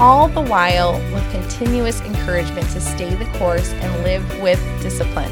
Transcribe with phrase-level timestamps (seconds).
[0.00, 5.30] all the while with continuous encouragement to stay the course and live with discipline.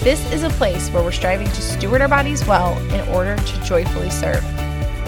[0.00, 3.62] This is a place where we're striving to steward our bodies well in order to
[3.62, 4.44] joyfully serve.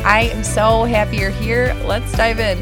[0.04, 1.74] I am so happy you're here.
[1.84, 2.58] Let's dive in.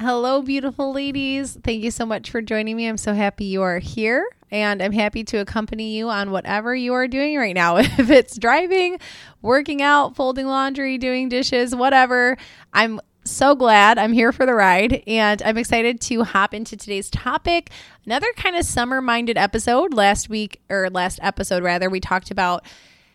[0.00, 1.58] Hello, beautiful ladies.
[1.62, 2.88] Thank you so much for joining me.
[2.88, 6.92] I'm so happy you are here and I'm happy to accompany you on whatever you
[6.92, 7.76] are doing right now.
[7.78, 8.98] if it's driving,
[9.42, 12.36] working out, folding laundry, doing dishes, whatever,
[12.72, 17.10] I'm so glad I'm here for the ride and I'm excited to hop into today's
[17.10, 17.70] topic.
[18.04, 19.94] Another kind of summer minded episode.
[19.94, 22.64] Last week, or last episode rather, we talked about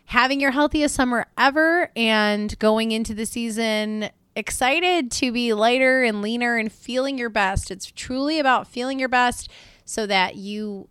[0.06, 6.22] having your healthiest summer ever and going into the season excited to be lighter and
[6.22, 7.70] leaner and feeling your best.
[7.70, 9.50] It's truly about feeling your best
[9.84, 10.88] so that you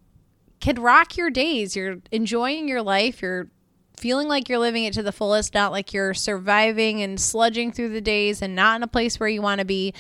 [0.59, 1.75] can rock your days.
[1.75, 3.21] You're enjoying your life.
[3.21, 3.47] You're
[3.97, 7.89] feeling like you're living it to the fullest, not like you're surviving and sludging through
[7.89, 9.93] the days and not in a place where you want to be.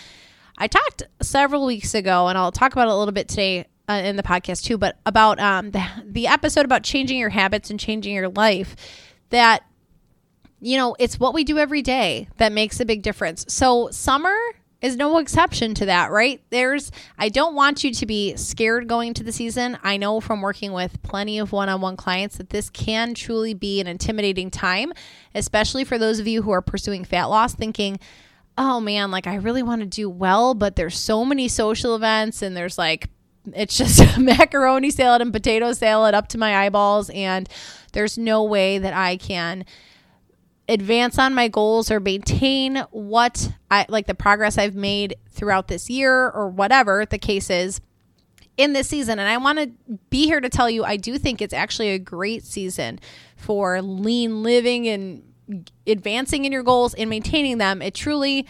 [0.57, 4.01] I talked several weeks ago, and I'll talk about it a little bit today uh,
[4.03, 7.79] in the podcast too, but about um, the, the episode about changing your habits and
[7.79, 8.75] changing your life.
[9.29, 9.63] That,
[10.61, 13.45] you know, it's what we do every day that makes a big difference.
[13.49, 14.35] So, summer
[14.81, 16.41] is no exception to that, right?
[16.49, 19.77] There's, I don't want you to be scared going into the season.
[19.81, 23.53] I know from working with plenty of one on one clients that this can truly
[23.53, 24.93] be an intimidating time,
[25.33, 27.99] especially for those of you who are pursuing fat loss, thinking,
[28.57, 32.41] oh man, like I really want to do well, but there's so many social events
[32.43, 33.09] and there's like,
[33.53, 37.49] it's just macaroni salad and potato salad up to my eyeballs, and
[37.93, 39.65] there's no way that I can
[40.69, 45.89] advance on my goals or maintain what I like the progress I've made throughout this
[45.89, 47.79] year or whatever the case is
[48.57, 49.19] in this season.
[49.19, 51.99] And I want to be here to tell you I do think it's actually a
[51.99, 52.99] great season
[53.37, 55.23] for lean living and
[55.85, 57.81] advancing in your goals and maintaining them.
[57.81, 58.45] It truly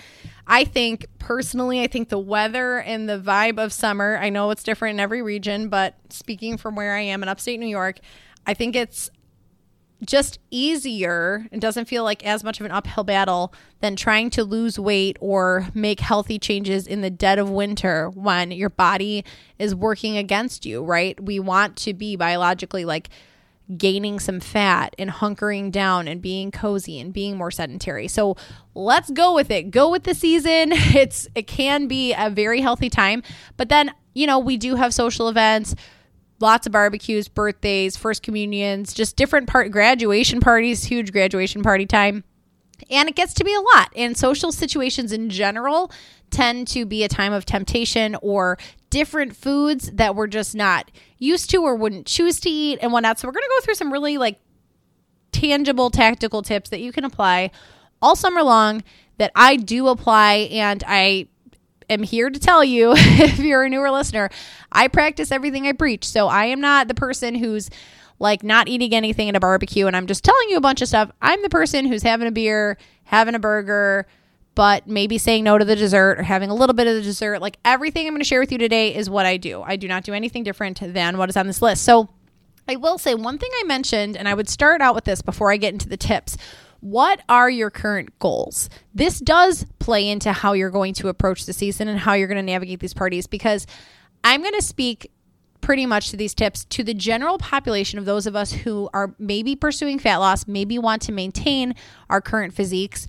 [0.47, 4.63] I think personally, I think the weather and the vibe of summer, I know it's
[4.63, 7.99] different in every region, but speaking from where I am in upstate New York,
[8.45, 9.09] I think it's
[10.05, 14.43] just easier and doesn't feel like as much of an uphill battle than trying to
[14.43, 19.25] lose weight or make healthy changes in the dead of winter when your body
[19.57, 21.19] is working against you, right?
[21.21, 23.09] We want to be biologically like
[23.75, 28.07] gaining some fat and hunkering down and being cozy and being more sedentary.
[28.07, 28.37] So
[28.73, 29.71] let's go with it.
[29.71, 30.73] Go with the season.
[30.97, 33.21] It's it can be a very healthy time,
[33.55, 35.75] but then, you know, we do have social events
[36.39, 42.23] lots of barbecues, birthdays, first communions, just different part graduation parties, huge graduation party time.
[42.89, 43.91] And it gets to be a lot.
[43.95, 45.91] And social situations in general
[46.29, 48.57] tend to be a time of temptation or
[48.89, 53.19] different foods that we're just not used to or wouldn't choose to eat and whatnot.
[53.19, 54.39] So we're gonna go through some really like
[55.31, 57.51] tangible tactical tips that you can apply
[58.01, 58.83] all summer long
[59.17, 61.27] that I do apply and I
[61.89, 64.29] am here to tell you, if you're a newer listener,
[64.71, 66.05] I practice everything I preach.
[66.05, 67.69] So I am not the person who's
[68.19, 70.87] like not eating anything at a barbecue and I'm just telling you a bunch of
[70.87, 71.11] stuff.
[71.21, 74.07] I'm the person who's having a beer, having a burger,
[74.55, 77.41] but maybe saying no to the dessert or having a little bit of the dessert.
[77.41, 79.61] Like everything I'm going to share with you today is what I do.
[79.61, 81.83] I do not do anything different than what is on this list.
[81.83, 82.09] So
[82.67, 85.51] I will say one thing I mentioned, and I would start out with this before
[85.51, 86.37] I get into the tips.
[86.79, 88.69] What are your current goals?
[88.93, 92.37] This does play into how you're going to approach the season and how you're going
[92.37, 93.65] to navigate these parties because
[94.23, 95.11] I'm going to speak
[95.61, 99.15] pretty much to these tips to the general population of those of us who are
[99.19, 101.75] maybe pursuing fat loss, maybe want to maintain
[102.09, 103.07] our current physiques,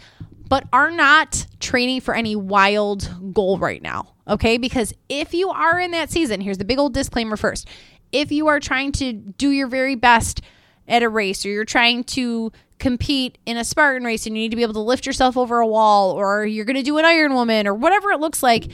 [0.49, 4.15] but are not training for any wild goal right now.
[4.27, 4.59] Okay.
[4.59, 7.69] Because if you are in that season, here's the big old disclaimer first.
[8.13, 10.41] If you are trying to do your very best
[10.89, 14.51] at a race or you're trying to compete in a Spartan race and you need
[14.51, 17.05] to be able to lift yourself over a wall or you're going to do an
[17.05, 18.69] Iron Woman or whatever it looks like,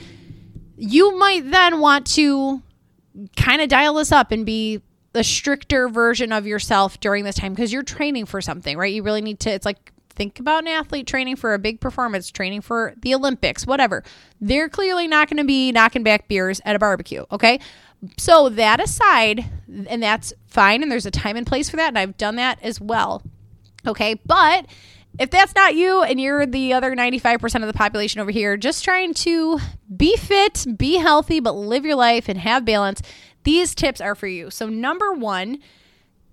[0.77, 2.61] you might then want to
[3.35, 4.81] kind of dial this up and be
[5.13, 8.93] a stricter version of yourself during this time because you're training for something, right?
[8.93, 12.31] You really need to, it's like, think about an athlete training for a big performance,
[12.31, 14.03] training for the Olympics, whatever.
[14.39, 17.59] They're clearly not going to be knocking back beers at a barbecue, okay?
[18.17, 19.45] So, that aside,
[19.87, 22.59] and that's fine, and there's a time and place for that, and I've done that
[22.61, 23.23] as well,
[23.87, 24.15] okay?
[24.25, 24.65] But
[25.19, 28.83] if that's not you and you're the other 95% of the population over here, just
[28.83, 29.59] trying to
[29.95, 33.01] be fit, be healthy, but live your life and have balance,
[33.43, 34.49] these tips are for you.
[34.49, 35.59] So, number one,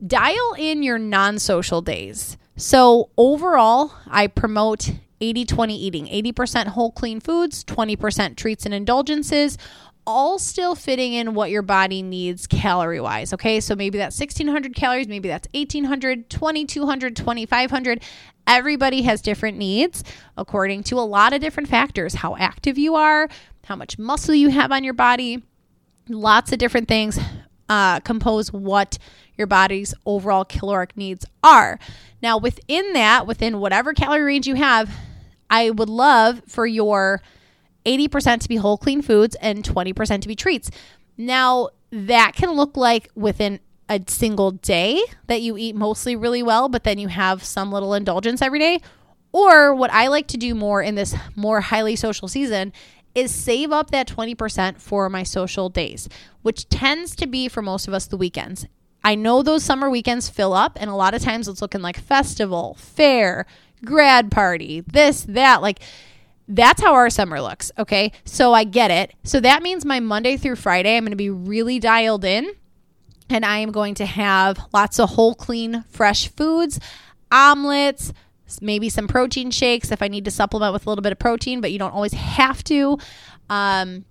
[0.05, 2.37] dial in your non social days.
[2.57, 4.91] So, overall, I promote
[5.21, 9.57] 80 20 eating 80% whole clean foods, 20% treats and indulgences,
[10.07, 13.33] all still fitting in what your body needs calorie wise.
[13.33, 18.03] Okay, so maybe that's 1600 calories, maybe that's 1800, 2200, 2500.
[18.47, 20.03] Everybody has different needs
[20.37, 23.29] according to a lot of different factors how active you are,
[23.65, 25.43] how much muscle you have on your body,
[26.09, 27.19] lots of different things
[27.69, 28.99] uh, compose what
[29.37, 31.79] your body's overall caloric needs are.
[32.23, 34.95] Now, within that, within whatever calorie range you have,
[35.49, 37.23] I would love for your
[37.85, 40.71] 80% to be whole clean foods and 20% to be treats.
[41.17, 46.69] Now, that can look like within a single day that you eat mostly really well,
[46.69, 48.81] but then you have some little indulgence every day.
[49.33, 52.73] Or what I like to do more in this more highly social season
[53.15, 56.09] is save up that 20% for my social days,
[56.43, 58.67] which tends to be for most of us the weekends.
[59.05, 61.99] I know those summer weekends fill up, and a lot of times it's looking like
[61.99, 63.47] festival, fair,
[63.85, 65.61] grad party, this, that.
[65.61, 65.81] Like,
[66.53, 67.73] that's how our summer looks.
[67.79, 68.13] Okay.
[68.25, 69.15] So I get it.
[69.25, 72.51] So that means my Monday through Friday, I'm going to be really dialed in
[73.31, 76.79] and I am going to have lots of whole, clean, fresh foods,
[77.31, 78.13] omelets,
[78.61, 81.63] maybe some protein shakes if I need to supplement with a little bit of protein,
[81.63, 82.99] but you don't always have to.
[83.49, 84.05] Um,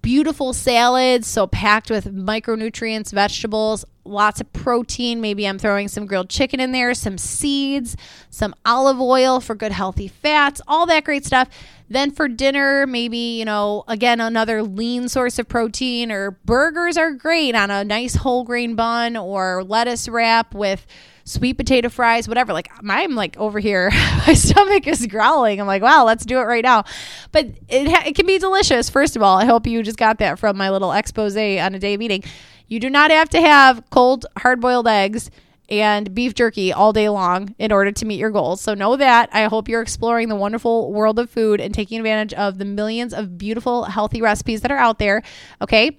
[0.00, 5.20] beautiful salads, so packed with micronutrients, vegetables, lots of protein.
[5.20, 7.96] Maybe I'm throwing some grilled chicken in there, some seeds,
[8.30, 11.48] some olive oil for good healthy fats, all that great stuff.
[11.88, 17.12] Then for dinner, maybe, you know, again, another lean source of protein or burgers are
[17.12, 20.86] great on a nice whole grain bun or lettuce wrap with
[21.24, 22.52] sweet potato fries, whatever.
[22.52, 23.90] Like I'm like over here,
[24.26, 25.60] my stomach is growling.
[25.60, 26.84] I'm like, wow, let's do it right now.
[27.32, 28.88] But it, it can be delicious.
[28.88, 31.78] First of all, I hope you just got that from my little expose on a
[31.78, 32.24] day of eating.
[32.66, 35.30] You do not have to have cold, hard boiled eggs
[35.68, 38.60] and beef jerky all day long in order to meet your goals.
[38.60, 39.30] So know that.
[39.32, 43.14] I hope you're exploring the wonderful world of food and taking advantage of the millions
[43.14, 45.22] of beautiful, healthy recipes that are out there.
[45.62, 45.98] Okay.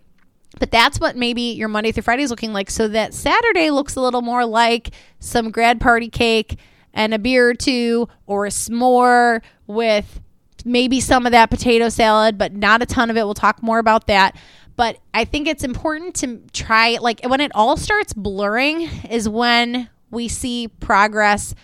[0.59, 2.69] But that's what maybe your Monday through Friday is looking like.
[2.69, 6.59] So that Saturday looks a little more like some grad party cake
[6.93, 10.21] and a beer or two or a s'more with
[10.63, 13.25] maybe some of that potato salad, but not a ton of it.
[13.25, 14.35] We'll talk more about that.
[14.75, 19.89] But I think it's important to try, like, when it all starts blurring, is when
[20.11, 21.55] we see progress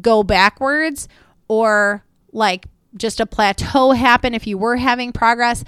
[0.00, 1.08] go backwards
[1.48, 5.64] or like just a plateau happen if you were having progress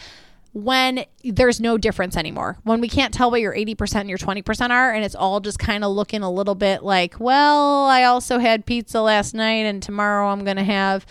[0.53, 2.57] when there's no difference anymore.
[2.63, 5.59] When we can't tell what your 80% and your 20% are, and it's all just
[5.59, 9.83] kind of looking a little bit like, well, I also had pizza last night, and
[9.83, 11.05] tomorrow I'm going to have,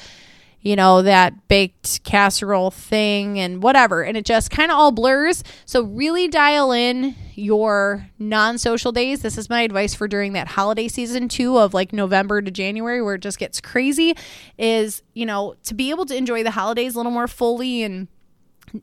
[0.66, 4.04] you know, that baked casserole thing and whatever.
[4.04, 5.44] And it just kind of all blurs.
[5.68, 9.22] So, really dial in your non social days.
[9.22, 13.00] This is my advice for during that holiday season, too, of like November to January,
[13.00, 14.16] where it just gets crazy,
[14.58, 18.08] is, you know, to be able to enjoy the holidays a little more fully and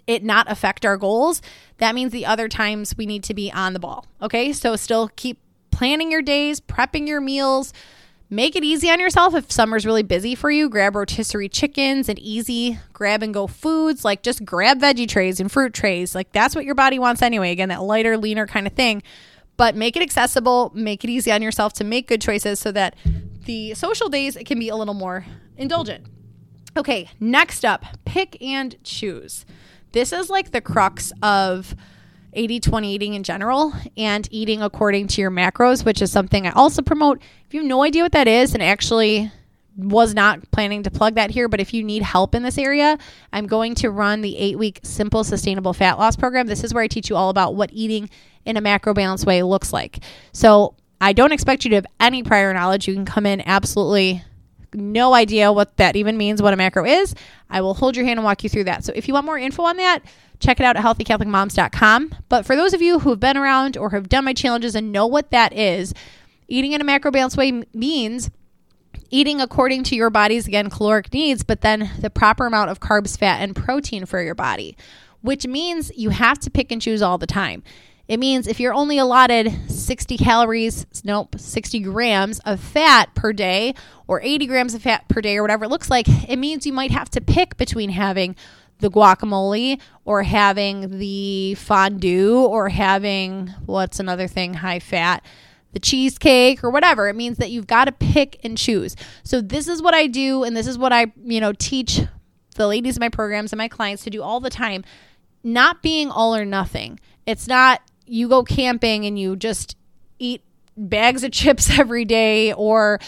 [0.06, 1.42] it not affect our goals,
[1.78, 4.06] that means the other times we need to be on the ball.
[4.22, 4.52] Okay.
[4.52, 5.40] So still keep
[5.72, 7.72] planning your days, prepping your meals.
[8.32, 10.70] Make it easy on yourself if summer's really busy for you.
[10.70, 14.06] Grab rotisserie chickens and easy grab and go foods.
[14.06, 16.14] Like just grab veggie trays and fruit trays.
[16.14, 17.52] Like that's what your body wants anyway.
[17.52, 19.02] Again, that lighter, leaner kind of thing.
[19.58, 22.96] But make it accessible, make it easy on yourself to make good choices so that
[23.44, 25.26] the social days can be a little more
[25.58, 26.06] indulgent.
[26.74, 29.44] Okay, next up, pick and choose.
[29.92, 31.76] This is like the crux of
[32.32, 36.50] 80 20 eating in general and eating according to your macros, which is something I
[36.52, 37.20] also promote.
[37.46, 39.30] If you have no idea what that is and actually
[39.76, 42.98] was not planning to plug that here, but if you need help in this area,
[43.32, 46.46] I'm going to run the eight week simple sustainable fat loss program.
[46.46, 48.10] This is where I teach you all about what eating
[48.44, 50.00] in a macro balanced way looks like.
[50.32, 52.86] So I don't expect you to have any prior knowledge.
[52.86, 54.22] You can come in absolutely
[54.75, 57.14] no idea what that even means, what a macro is.
[57.50, 58.85] I will hold your hand and walk you through that.
[58.85, 60.02] So if you want more info on that,
[60.41, 62.14] check it out at healthycatholicmoms.com.
[62.29, 64.93] But for those of you who have been around or have done my challenges and
[64.93, 65.95] know what that is,
[66.49, 68.31] eating in a macro balanced way means
[69.11, 73.17] eating according to your body's again caloric needs, but then the proper amount of carbs,
[73.17, 74.76] fat, and protein for your body,
[75.21, 77.62] which means you have to pick and choose all the time.
[78.09, 79.52] It means if you're only allotted
[79.84, 83.74] 60 calories, nope, 60 grams of fat per day
[84.06, 86.72] or 80 grams of fat per day or whatever it looks like, it means you
[86.72, 88.36] might have to pick between having
[88.78, 95.24] the guacamole or having the fondue or having what's another thing high fat
[95.72, 97.08] the cheesecake or whatever.
[97.08, 98.94] It means that you've got to pick and choose.
[99.24, 102.00] So this is what I do and this is what I, you know, teach
[102.56, 104.84] the ladies in my programs and my clients to do all the time.
[105.42, 107.00] Not being all or nothing.
[107.26, 107.80] It's not
[108.12, 109.75] you go camping and you just
[110.19, 110.42] eat
[110.76, 113.00] bags of chips every day or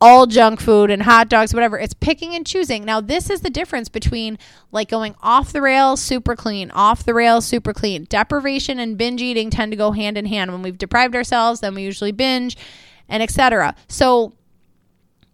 [0.00, 1.78] all junk food and hot dogs, whatever.
[1.78, 2.84] It's picking and choosing.
[2.84, 4.38] Now, this is the difference between
[4.72, 8.04] like going off the rails, super clean, off the rails, super clean.
[8.04, 10.50] Deprivation and binge eating tend to go hand in hand.
[10.52, 12.56] When we've deprived ourselves, then we usually binge
[13.08, 13.74] and etc.
[13.88, 14.32] So,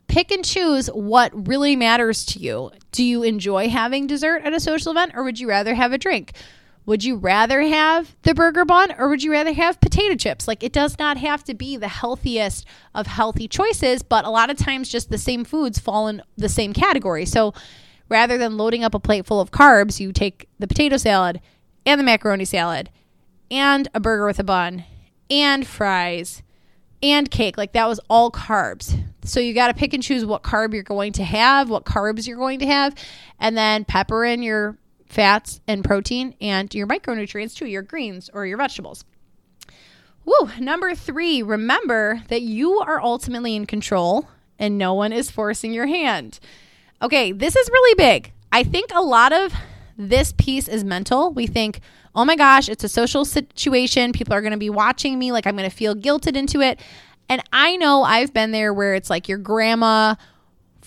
[0.09, 2.71] pick and choose what really matters to you.
[2.91, 5.99] Do you enjoy having dessert at a social event or would you rather have a
[5.99, 6.33] drink?
[6.85, 10.49] Would you rather have the burger bun or would you rather have potato chips?
[10.49, 14.51] Like it does not have to be the healthiest of healthy choices, but a lot
[14.51, 17.25] of times just the same foods fall in the same category.
[17.25, 17.55] So
[18.09, 21.41] rather than loading up a plate full of carbs, you take the potato salad
[21.87, 22.91] and the macaroni salad
[23.51, 24.85] and a burger with a bun
[25.31, 26.43] and fries
[27.01, 27.57] and cake.
[27.57, 29.01] Like that was all carbs.
[29.25, 32.27] So you got to pick and choose what carb you're going to have, what carbs
[32.27, 32.95] you're going to have,
[33.39, 34.77] and then pepper in your
[35.12, 39.04] fats and protein and your micronutrients too, your greens or your vegetables.
[40.25, 44.26] Woo, number three, remember that you are ultimately in control
[44.59, 46.40] and no one is forcing your hand.
[47.02, 48.33] Okay, this is really big.
[48.52, 49.52] I think a lot of
[49.99, 51.31] this piece is mental.
[51.31, 51.81] We think,
[52.14, 54.12] oh my gosh, it's a social situation.
[54.12, 55.31] People are going to be watching me.
[55.31, 56.81] Like I'm going to feel guilted into it.
[57.28, 60.14] And I know I've been there where it's like your grandma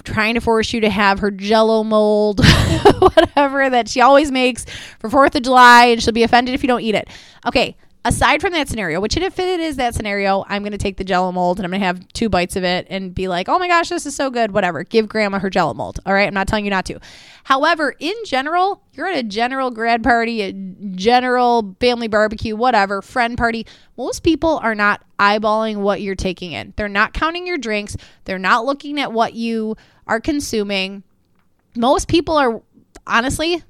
[0.04, 2.44] trying to force you to have her jello mold,
[3.00, 4.66] whatever that she always makes
[5.00, 7.08] for 4th of July, and she'll be offended if you don't eat it.
[7.48, 10.98] Okay, aside from that scenario, which if it is that scenario, I'm going to take
[10.98, 13.50] the jello mold and I'm going to have two bites of it and be like,
[13.50, 14.52] oh my gosh, this is so good.
[14.52, 14.84] Whatever.
[14.84, 16.00] Give grandma her jello mold.
[16.06, 16.28] All right.
[16.28, 17.00] I'm not telling you not to.
[17.44, 23.38] However, in general, you're at a general grad party, a general family barbecue, whatever, friend
[23.38, 23.66] party.
[23.98, 26.74] Most people are not eyeballing what you're taking in.
[26.76, 27.98] They're not counting your drinks.
[28.26, 31.02] They're not looking at what you are consuming.
[31.76, 32.62] Most people are
[33.08, 33.64] honestly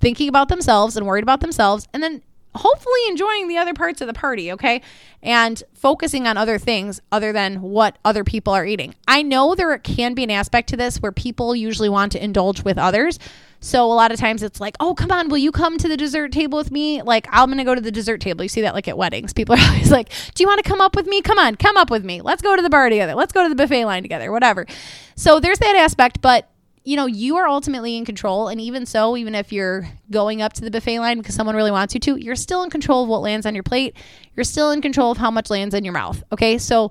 [0.00, 2.22] thinking about themselves and worried about themselves and then
[2.54, 4.82] hopefully enjoying the other parts of the party, okay?
[5.22, 8.94] And focusing on other things other than what other people are eating.
[9.08, 12.62] I know there can be an aspect to this where people usually want to indulge
[12.62, 13.18] with others.
[13.60, 15.96] So a lot of times it's like, oh, come on, will you come to the
[15.96, 17.00] dessert table with me?
[17.00, 18.42] Like, I'm going to go to the dessert table.
[18.42, 19.32] You see that like at weddings.
[19.32, 21.22] People are always like, do you want to come up with me?
[21.22, 22.20] Come on, come up with me.
[22.20, 23.14] Let's go to the bar together.
[23.14, 24.66] Let's go to the buffet line together, whatever.
[25.14, 26.20] So there's that aspect.
[26.20, 26.50] But
[26.84, 28.48] you know, you are ultimately in control.
[28.48, 31.70] And even so, even if you're going up to the buffet line because someone really
[31.70, 33.96] wants you to, you're still in control of what lands on your plate.
[34.34, 36.22] You're still in control of how much lands in your mouth.
[36.32, 36.58] Okay.
[36.58, 36.90] So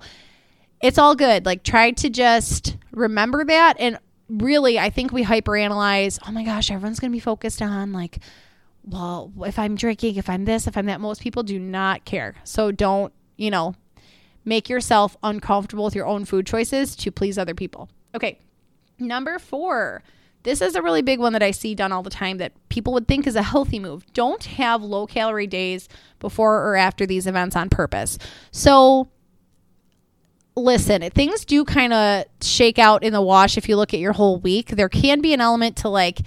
[0.81, 1.45] it's all good.
[1.45, 3.75] Like, try to just remember that.
[3.79, 7.91] And really, I think we hyperanalyze oh my gosh, everyone's going to be focused on
[7.91, 8.19] like,
[8.83, 11.01] well, if I'm drinking, if I'm this, if I'm that.
[11.01, 12.35] Most people do not care.
[12.45, 13.75] So don't, you know,
[14.45, 17.89] make yourself uncomfortable with your own food choices to please other people.
[18.15, 18.39] Okay.
[19.01, 20.03] Number four,
[20.43, 22.93] this is a really big one that I see done all the time that people
[22.93, 24.05] would think is a healthy move.
[24.13, 25.89] Don't have low calorie days
[26.19, 28.17] before or after these events on purpose.
[28.51, 29.09] So,
[30.55, 34.13] listen, things do kind of shake out in the wash if you look at your
[34.13, 34.69] whole week.
[34.69, 36.19] There can be an element to like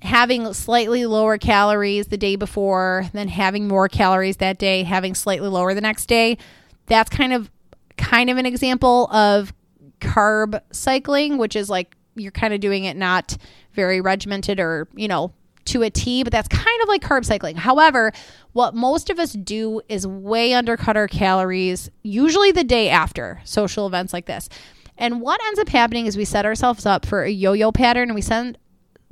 [0.00, 5.48] having slightly lower calories the day before, then having more calories that day, having slightly
[5.48, 6.38] lower the next day.
[6.86, 7.50] That's kind of
[7.96, 9.52] kind of an example of
[10.00, 13.36] carb cycling, which is like you're kind of doing it not
[13.72, 15.32] very regimented or, you know,
[15.66, 17.56] to a T, but that's kind of like carb cycling.
[17.56, 18.12] However,
[18.52, 23.86] what most of us do is way undercut our calories, usually the day after social
[23.86, 24.48] events like this.
[24.96, 28.08] And what ends up happening is we set ourselves up for a yo yo pattern
[28.08, 28.58] and we send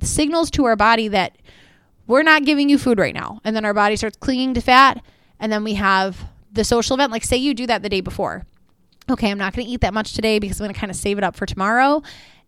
[0.02, 1.36] signals to our body that
[2.06, 3.40] we're not giving you food right now.
[3.44, 5.02] And then our body starts clinging to fat.
[5.38, 7.12] And then we have the social event.
[7.12, 8.46] Like, say you do that the day before
[9.10, 10.96] okay, I'm not going to eat that much today because I'm going to kind of
[10.96, 12.02] save it up for tomorrow.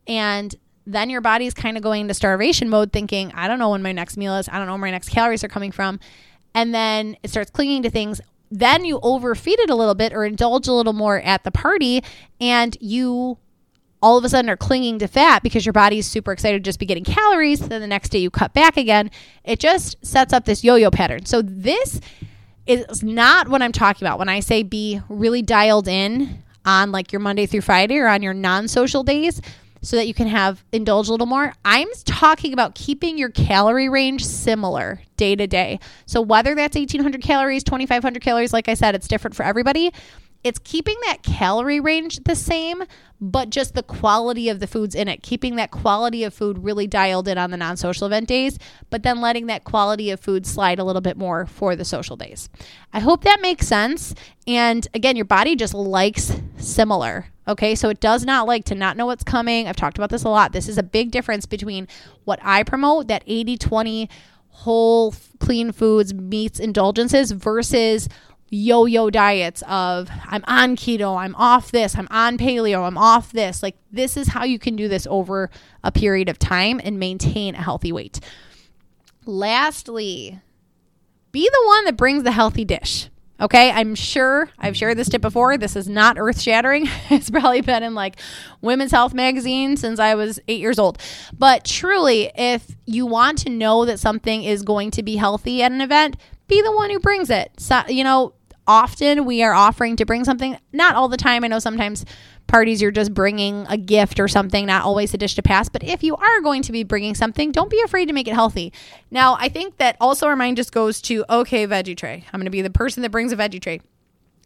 [0.07, 0.55] And
[0.87, 3.93] then your body's kind of going into starvation mode, thinking, I don't know when my
[3.93, 4.49] next meal is.
[4.49, 6.01] I don't know where my next calories are coming from.
[6.55, 8.21] And then it starts clinging to things.
[8.51, 12.03] Then you overfeed it a little bit or indulge a little more at the party,
[12.41, 13.37] and you
[14.01, 16.79] all of a sudden are clinging to fat because your body's super excited to just
[16.79, 17.61] be getting calories.
[17.61, 19.11] Then the next day you cut back again.
[19.45, 21.27] It just sets up this yo yo pattern.
[21.27, 22.01] So, this
[22.67, 27.13] is not what I'm talking about when I say be really dialed in on like
[27.13, 29.41] your Monday through Friday or on your non social days
[29.81, 31.55] so that you can have indulge a little more.
[31.65, 35.81] I'm talking about keeping your calorie range similar day to day.
[36.07, 39.93] So, whether that's 1800 calories, 2500 calories, like I said, it's different for everybody
[40.45, 42.85] it's keeping that calorie range the same,
[43.21, 46.87] but just the quality of the foods in it, keeping that quality of food really
[46.87, 48.59] dialed in on the non social event days,
[48.91, 52.17] but then letting that quality of food slide a little bit more for the social
[52.17, 52.49] days.
[52.93, 54.15] I hope that makes sense.
[54.47, 57.27] And again, your body just likes similar.
[57.49, 59.67] Okay, so it does not like to not know what's coming.
[59.67, 60.53] I've talked about this a lot.
[60.53, 61.89] This is a big difference between
[62.25, 64.11] what I promote, that 80 20
[64.51, 68.09] whole clean foods, meats, indulgences versus
[68.51, 73.33] yo yo diets of I'm on keto, I'm off this, I'm on paleo, I'm off
[73.33, 73.63] this.
[73.63, 75.51] Like, this is how you can do this over
[75.85, 78.21] a period of time and maintain a healthy weight.
[79.27, 80.41] Lastly,
[81.33, 83.11] be the one that brings the healthy dish.
[83.41, 85.57] Okay, I'm sure I've shared this tip before.
[85.57, 86.89] This is not earth shattering.
[87.11, 88.17] it's probably been in like
[88.63, 90.99] Women's Health magazine since I was eight years old.
[91.39, 95.71] But truly, if you want to know that something is going to be healthy at
[95.71, 96.17] an event,
[96.49, 97.53] be the one who brings it.
[97.59, 98.33] So, you know,
[98.69, 101.43] often we are offering to bring something, not all the time.
[101.43, 102.05] I know sometimes
[102.47, 105.69] parties you're just bringing a gift or something, not always a dish to pass.
[105.69, 108.35] But if you are going to be bringing something, don't be afraid to make it
[108.35, 108.73] healthy.
[109.11, 112.25] Now, I think that also our mind just goes to, okay, veggie tray.
[112.33, 113.81] I'm going to be the person that brings a veggie tray.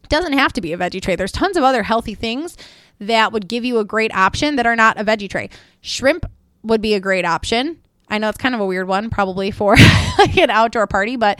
[0.09, 1.15] Doesn't have to be a veggie tray.
[1.15, 2.57] There's tons of other healthy things
[2.99, 5.49] that would give you a great option that are not a veggie tray.
[5.81, 6.25] Shrimp
[6.61, 7.79] would be a great option.
[8.09, 9.75] I know it's kind of a weird one, probably for
[10.17, 11.39] like an outdoor party, but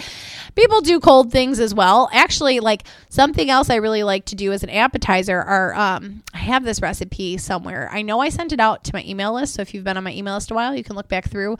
[0.56, 2.10] people do cold things as well.
[2.14, 6.40] Actually, like something else I really like to do as an appetizer are um, I
[6.40, 7.90] have this recipe somewhere.
[7.92, 10.04] I know I sent it out to my email list, so if you've been on
[10.04, 11.58] my email list a while, you can look back through.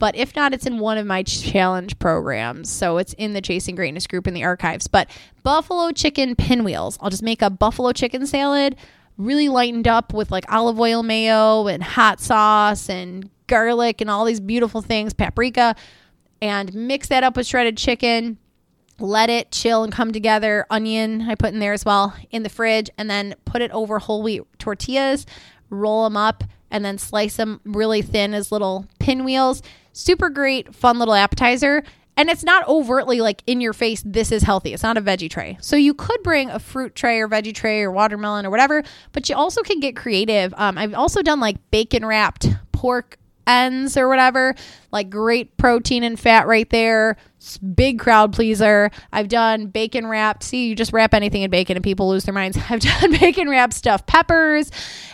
[0.00, 2.70] But if not, it's in one of my challenge programs.
[2.70, 4.88] So it's in the Chasing Greatness group in the archives.
[4.88, 5.10] But
[5.42, 6.98] buffalo chicken pinwheels.
[7.00, 8.76] I'll just make a buffalo chicken salad,
[9.18, 14.24] really lightened up with like olive oil mayo and hot sauce and garlic and all
[14.24, 15.76] these beautiful things, paprika,
[16.40, 18.38] and mix that up with shredded chicken.
[18.98, 20.66] Let it chill and come together.
[20.70, 23.98] Onion, I put in there as well in the fridge, and then put it over
[23.98, 25.26] whole wheat tortillas,
[25.68, 29.62] roll them up, and then slice them really thin as little pinwheels.
[29.92, 31.82] Super great, fun little appetizer.
[32.16, 34.74] And it's not overtly like in your face, this is healthy.
[34.74, 35.56] It's not a veggie tray.
[35.62, 38.82] So you could bring a fruit tray or veggie tray or watermelon or whatever,
[39.12, 40.52] but you also can get creative.
[40.58, 43.18] Um, I've also done like bacon wrapped pork
[43.50, 44.54] ends or whatever.
[44.92, 47.16] Like great protein and fat right there.
[47.74, 48.90] Big crowd pleaser.
[49.12, 50.42] I've done bacon wrapped.
[50.42, 52.58] See, you just wrap anything in bacon and people lose their minds.
[52.70, 54.70] I've done bacon wrapped stuffed peppers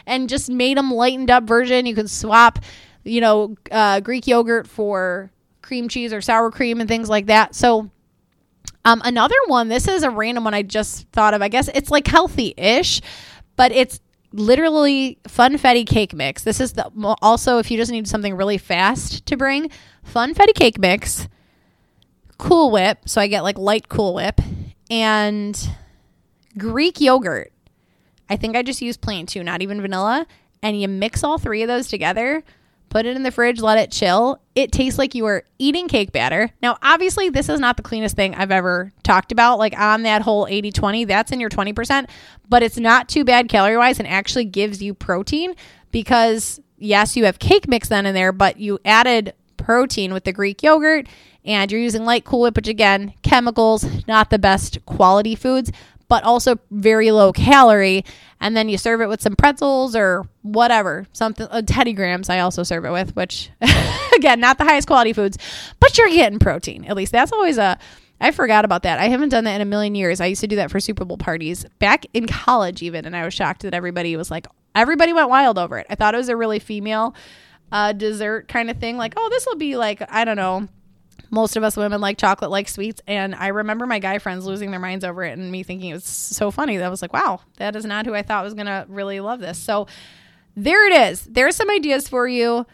[0.06, 1.86] and just made them lightened up version.
[1.86, 2.58] You can swap,
[3.04, 5.30] you know, uh, Greek yogurt for
[5.62, 7.54] cream cheese or sour cream and things like that.
[7.54, 7.90] So,
[8.84, 11.42] um, another one, this is a random one I just thought of.
[11.42, 13.00] I guess it's like healthy ish,
[13.56, 14.00] but it's
[14.32, 16.42] literally funfetti cake mix.
[16.42, 16.90] This is the
[17.22, 19.70] also if you just need something really fast to bring,
[20.06, 21.28] funfetti cake mix,
[22.38, 24.40] Cool Whip, so I get like light Cool Whip
[24.90, 25.68] and
[26.58, 27.52] Greek yogurt.
[28.28, 30.26] I think I just use plain too, not even vanilla,
[30.62, 32.42] and you mix all three of those together
[32.88, 34.40] put it in the fridge, let it chill.
[34.54, 36.50] It tastes like you are eating cake batter.
[36.62, 39.58] Now, obviously, this is not the cleanest thing I've ever talked about.
[39.58, 42.08] Like on that whole 80 20, that's in your 20%,
[42.48, 45.54] but it's not too bad calorie wise and actually gives you protein
[45.90, 50.32] because, yes, you have cake mix then in there, but you added protein with the
[50.32, 51.06] Greek yogurt
[51.44, 55.70] and you're using light Cool Whip, which again, chemicals, not the best quality foods,
[56.08, 58.04] but also very low calorie.
[58.40, 62.40] And then you serve it with some pretzels or whatever, something, uh, Teddy Grahams, I
[62.40, 63.50] also serve it with, which
[64.14, 65.38] again, not the highest quality foods,
[65.80, 66.84] but you're getting protein.
[66.84, 67.78] At least that's always a,
[68.20, 68.98] I forgot about that.
[68.98, 70.20] I haven't done that in a million years.
[70.20, 73.04] I used to do that for Super Bowl parties back in college, even.
[73.04, 75.86] And I was shocked that everybody was like, everybody went wild over it.
[75.90, 77.14] I thought it was a really female
[77.72, 78.96] uh, dessert kind of thing.
[78.96, 80.68] Like, oh, this will be like, I don't know,
[81.30, 84.70] most of us women like chocolate like sweets and i remember my guy friends losing
[84.70, 87.12] their minds over it and me thinking it was so funny that I was like
[87.12, 89.58] wow that is not who i thought was going to really love this.
[89.58, 89.86] So
[90.56, 91.22] there it is.
[91.24, 92.66] There's some ideas for you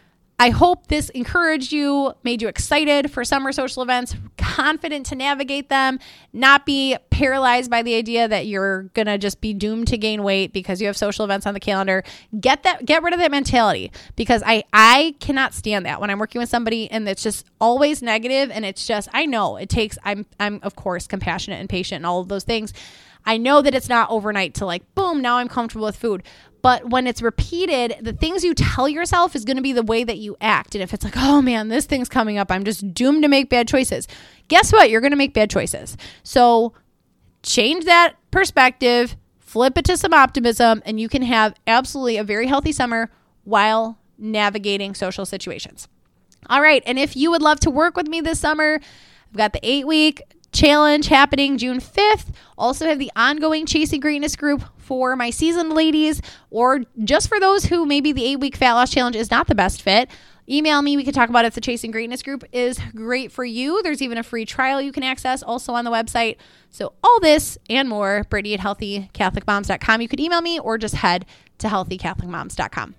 [0.43, 5.69] I hope this encouraged you, made you excited for summer social events, confident to navigate
[5.69, 5.99] them,
[6.33, 10.21] not be paralyzed by the idea that you're going to just be doomed to gain
[10.21, 12.03] weight because you have social events on the calendar.
[12.41, 16.19] Get that get rid of that mentality because I I cannot stand that when I'm
[16.19, 19.97] working with somebody and it's just always negative and it's just I know it takes
[20.03, 22.73] I'm I'm of course compassionate and patient and all of those things.
[23.25, 26.23] I know that it's not overnight to like, boom, now I'm comfortable with food.
[26.63, 30.05] But when it's repeated, the things you tell yourself is going to be the way
[30.05, 30.73] that you act.
[30.73, 33.49] And if it's like, oh man, this thing's coming up, I'm just doomed to make
[33.49, 34.07] bad choices.
[34.47, 34.89] Guess what?
[34.89, 35.97] You're going to make bad choices.
[36.23, 36.73] So
[37.43, 42.47] change that perspective, flip it to some optimism, and you can have absolutely a very
[42.47, 43.11] healthy summer
[43.43, 45.89] while navigating social situations.
[46.49, 46.81] All right.
[46.85, 48.79] And if you would love to work with me this summer,
[49.29, 50.21] I've got the eight week
[50.53, 52.27] challenge happening June 5th.
[52.57, 57.65] Also have the ongoing Chasing Greatness group for my seasoned ladies or just for those
[57.65, 60.09] who maybe the eight week fat loss challenge is not the best fit.
[60.49, 60.97] Email me.
[60.97, 61.53] We can talk about it.
[61.53, 63.81] The Chasing Greatness group is great for you.
[63.81, 66.35] There's even a free trial you can access also on the website.
[66.69, 70.01] So, all this and more, Brittany at healthycatholicmoms.com.
[70.01, 71.25] You could email me or just head
[71.59, 72.95] to healthycatholicmoms.com.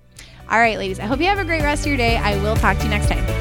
[0.50, 2.16] All right, ladies, I hope you have a great rest of your day.
[2.16, 3.33] I will talk to you next time.